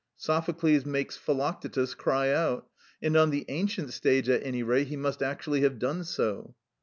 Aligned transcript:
Sophocles 0.17 0.83
makes 0.83 1.15
Philoctetus 1.15 1.93
cry 1.93 2.31
out, 2.33 2.67
and, 3.03 3.15
on 3.15 3.29
the 3.29 3.45
ancient 3.49 3.93
stage 3.93 4.29
at 4.29 4.41
any 4.43 4.63
rate, 4.63 4.87
he 4.87 4.97
must 4.97 5.21
actually 5.21 5.61
have 5.61 5.77
done 5.77 6.03
so. 6.03 6.55